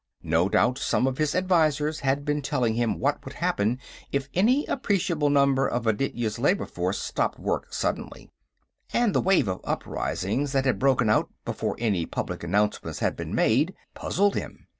[0.23, 3.77] No doubt some of his advisors had been telling him what would happen
[4.11, 8.31] if any appreciable number of Aditya's labor force stopped work suddenly,
[8.91, 13.35] and the wave of uprisings that had broken out before any public announcement had been
[13.35, 14.65] made puzzled him.